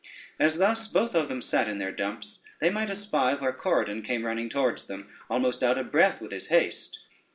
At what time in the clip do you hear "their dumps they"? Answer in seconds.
1.77-2.71